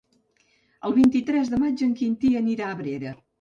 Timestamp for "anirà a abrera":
2.41-3.15